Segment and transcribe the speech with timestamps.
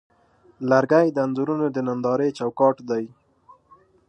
[0.69, 3.05] لرګی د انځورونو د نندارې چوکاټ دی.